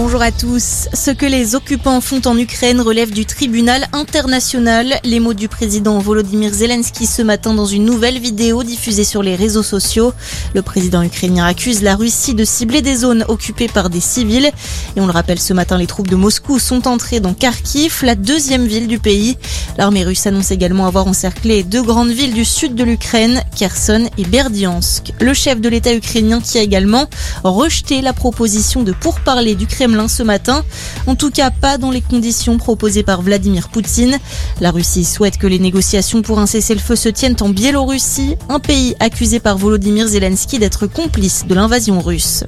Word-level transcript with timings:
Bonjour 0.00 0.22
à 0.22 0.30
tous. 0.30 0.86
Ce 0.94 1.10
que 1.10 1.26
les 1.26 1.56
occupants 1.56 2.00
font 2.00 2.20
en 2.26 2.38
Ukraine 2.38 2.80
relève 2.80 3.10
du 3.10 3.26
tribunal 3.26 3.88
international. 3.92 5.00
Les 5.02 5.18
mots 5.18 5.34
du 5.34 5.48
président 5.48 5.98
Volodymyr 5.98 6.54
Zelensky 6.54 7.04
ce 7.04 7.20
matin 7.20 7.52
dans 7.52 7.66
une 7.66 7.84
nouvelle 7.84 8.20
vidéo 8.20 8.62
diffusée 8.62 9.02
sur 9.02 9.24
les 9.24 9.34
réseaux 9.34 9.64
sociaux. 9.64 10.12
Le 10.54 10.62
président 10.62 11.02
ukrainien 11.02 11.46
accuse 11.46 11.82
la 11.82 11.96
Russie 11.96 12.34
de 12.34 12.44
cibler 12.44 12.80
des 12.80 12.94
zones 12.94 13.24
occupées 13.26 13.66
par 13.66 13.90
des 13.90 13.98
civils. 13.98 14.52
Et 14.94 15.00
on 15.00 15.06
le 15.06 15.12
rappelle, 15.12 15.40
ce 15.40 15.52
matin, 15.52 15.76
les 15.76 15.88
troupes 15.88 16.08
de 16.08 16.14
Moscou 16.14 16.60
sont 16.60 16.86
entrées 16.86 17.18
dans 17.18 17.34
Kharkiv, 17.34 17.98
la 18.04 18.14
deuxième 18.14 18.68
ville 18.68 18.86
du 18.86 19.00
pays. 19.00 19.36
L'armée 19.78 20.04
russe 20.04 20.28
annonce 20.28 20.52
également 20.52 20.86
avoir 20.86 21.08
encerclé 21.08 21.64
deux 21.64 21.82
grandes 21.82 22.10
villes 22.10 22.34
du 22.34 22.44
sud 22.44 22.76
de 22.76 22.84
l'Ukraine, 22.84 23.42
Kherson 23.56 24.08
et 24.16 24.24
Berdiansk. 24.24 25.12
Le 25.20 25.34
chef 25.34 25.60
de 25.60 25.68
l'État 25.68 25.92
ukrainien 25.92 26.40
qui 26.40 26.56
a 26.56 26.62
également 26.62 27.06
rejeté 27.42 28.00
la 28.00 28.12
proposition 28.12 28.84
de 28.84 28.92
pourparler 28.92 29.56
du 29.56 29.66
Kremlin 29.66 29.87
ce 30.08 30.22
matin. 30.22 30.64
En 31.06 31.14
tout 31.14 31.30
cas, 31.30 31.50
pas 31.50 31.78
dans 31.78 31.90
les 31.90 32.00
conditions 32.00 32.58
proposées 32.58 33.02
par 33.02 33.22
Vladimir 33.22 33.68
Poutine. 33.68 34.18
La 34.60 34.70
Russie 34.70 35.04
souhaite 35.04 35.38
que 35.38 35.46
les 35.46 35.58
négociations 35.58 36.22
pour 36.22 36.38
un 36.38 36.46
cessez-le-feu 36.46 36.96
se 36.96 37.08
tiennent 37.08 37.36
en 37.40 37.48
Biélorussie, 37.48 38.36
un 38.48 38.60
pays 38.60 38.94
accusé 39.00 39.40
par 39.40 39.56
Volodymyr 39.56 40.06
Zelensky 40.06 40.58
d'être 40.58 40.86
complice 40.86 41.46
de 41.46 41.54
l'invasion 41.54 42.00
russe. 42.00 42.44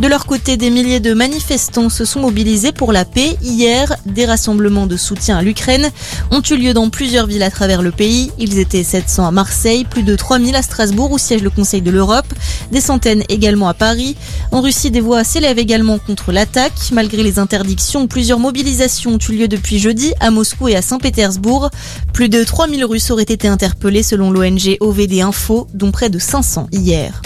De 0.00 0.08
leur 0.08 0.24
côté, 0.24 0.56
des 0.56 0.70
milliers 0.70 0.98
de 0.98 1.12
manifestants 1.12 1.90
se 1.90 2.06
sont 2.06 2.20
mobilisés 2.20 2.72
pour 2.72 2.90
la 2.90 3.04
paix. 3.04 3.36
Hier, 3.42 3.94
des 4.06 4.24
rassemblements 4.24 4.86
de 4.86 4.96
soutien 4.96 5.36
à 5.36 5.42
l'Ukraine 5.42 5.90
ont 6.30 6.40
eu 6.40 6.56
lieu 6.56 6.72
dans 6.72 6.88
plusieurs 6.88 7.26
villes 7.26 7.42
à 7.42 7.50
travers 7.50 7.82
le 7.82 7.90
pays. 7.90 8.32
Ils 8.38 8.58
étaient 8.58 8.82
700 8.82 9.26
à 9.26 9.30
Marseille, 9.30 9.84
plus 9.84 10.02
de 10.02 10.16
3000 10.16 10.56
à 10.56 10.62
Strasbourg 10.62 11.12
où 11.12 11.18
siège 11.18 11.42
le 11.42 11.50
Conseil 11.50 11.82
de 11.82 11.90
l'Europe, 11.90 12.32
des 12.72 12.80
centaines 12.80 13.24
également 13.28 13.68
à 13.68 13.74
Paris. 13.74 14.16
En 14.52 14.62
Russie, 14.62 14.90
des 14.90 15.02
voix 15.02 15.22
s'élèvent 15.22 15.58
également 15.58 15.98
contre 15.98 16.32
l'attaque. 16.32 16.92
Malgré 16.92 17.22
les 17.22 17.38
interdictions, 17.38 18.06
plusieurs 18.06 18.38
mobilisations 18.38 19.16
ont 19.16 19.18
eu 19.28 19.32
lieu 19.32 19.48
depuis 19.48 19.78
jeudi 19.78 20.14
à 20.18 20.30
Moscou 20.30 20.68
et 20.68 20.76
à 20.76 20.82
Saint-Pétersbourg. 20.82 21.68
Plus 22.14 22.30
de 22.30 22.42
3000 22.42 22.86
Russes 22.86 23.10
auraient 23.10 23.24
été 23.24 23.48
interpellés 23.48 24.02
selon 24.02 24.30
l'ONG 24.30 24.78
OVD 24.80 25.20
Info, 25.20 25.66
dont 25.74 25.90
près 25.90 26.08
de 26.08 26.18
500 26.18 26.68
hier. 26.72 27.20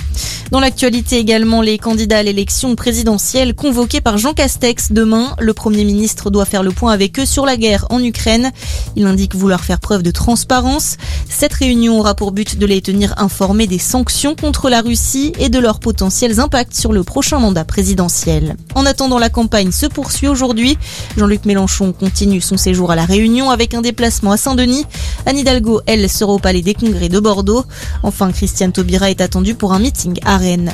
Dans 0.51 0.61
l'actualité 0.61 1.19
également, 1.19 1.63
les 1.63 1.79
candidats 1.79 2.19
à 2.19 2.23
l'élection 2.23 2.77
présidentielle 2.77 3.55
convoqués 3.55 4.01
par 4.01 4.19
Jean 4.19 4.35
Castex 4.35 4.93
demain. 4.93 5.35
Le 5.41 5.55
Premier 5.55 5.85
ministre 5.85 6.31
doit 6.31 6.45
faire 6.45 6.63
le 6.63 6.71
point 6.71 6.93
avec 6.93 7.19
eux 7.19 7.27
sur 7.27 7.47
la 7.47 7.57
guerre 7.57 7.87
en 7.91 8.03
Ukraine. 8.03 8.53
Il 8.95 9.07
indique 9.07 9.35
vouloir 9.35 9.65
faire 9.65 9.81
preuve 9.81 10.03
de 10.03 10.11
transparence. 10.11 10.97
Cette 11.29 11.55
réunion 11.55 11.99
aura 11.99 12.15
pour 12.15 12.33
but 12.33 12.59
de 12.59 12.67
les 12.67 12.83
tenir 12.83 13.15
informés 13.17 13.67
des 13.67 13.79
sanctions 13.79 14.37
contre 14.37 14.71
la 14.71 14.81
Russie 14.83 15.33
et 15.39 15.49
de 15.49 15.59
leurs 15.59 15.81
potentiels 15.81 16.41
impacts 16.41 16.75
sur 16.75 16.93
le 16.93 17.03
prochain 17.03 17.39
mandat 17.39 17.65
présidentiel. 17.65 18.57
En 18.75 18.87
attendant, 18.87 19.19
la 19.19 19.31
campagne 19.31 19.73
se 19.73 19.87
poursuit 19.87 20.29
aujourd'hui. 20.29 20.79
Jean-Luc 21.17 21.47
Mélenchon 21.47 21.93
continue 21.93 22.41
son 22.41 22.57
séjour 22.57 22.91
à 22.91 22.97
la 22.97 23.07
Réunion 23.07 23.51
avec 23.51 23.75
un 23.75 23.81
déplacement 23.81 24.33
à 24.33 24.37
Saint-Denis. 24.37 24.85
Anne 25.27 25.39
Hidalgo, 25.39 25.81
elle, 25.87 26.09
sera 26.09 26.33
au 26.33 26.39
Palais 26.39 26.63
des 26.63 26.75
Congrès 26.75 27.09
de 27.09 27.19
Bordeaux. 27.19 27.65
Enfin, 28.03 28.31
Christiane 28.31 28.73
Taubira 28.73 29.11
est 29.11 29.21
attendue 29.21 29.55
pour 29.55 29.73
un 29.73 29.79
meeting 29.79 30.04
Rennes. 30.25 30.73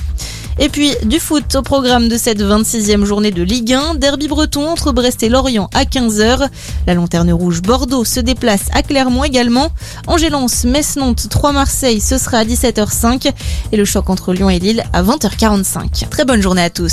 Et 0.58 0.68
puis 0.68 0.94
du 1.04 1.18
foot 1.18 1.54
au 1.54 1.62
programme 1.62 2.08
de 2.08 2.18
cette 2.18 2.42
26e 2.42 3.04
journée 3.04 3.30
de 3.30 3.42
Ligue 3.42 3.72
1, 3.72 3.94
derby 3.94 4.28
breton 4.28 4.68
entre 4.68 4.92
Brest 4.92 5.22
et 5.22 5.30
Lorient 5.30 5.70
à 5.72 5.84
15h. 5.84 6.48
La 6.86 6.94
lanterne 6.94 7.32
rouge 7.32 7.62
Bordeaux 7.62 8.04
se 8.04 8.20
déplace 8.20 8.68
à 8.74 8.82
Clermont 8.82 9.24
également. 9.24 9.68
Angélance, 10.06 10.64
Metz, 10.64 10.96
Nantes, 10.96 11.28
3 11.30 11.52
Marseille, 11.52 12.00
ce 12.00 12.18
sera 12.18 12.38
à 12.38 12.44
17h05 12.44 13.32
et 13.72 13.76
le 13.76 13.84
choc 13.86 14.10
entre 14.10 14.34
Lyon 14.34 14.50
et 14.50 14.58
Lille 14.58 14.84
à 14.92 15.02
20h45. 15.02 16.08
Très 16.10 16.26
bonne 16.26 16.42
journée 16.42 16.62
à 16.62 16.70
tous. 16.70 16.88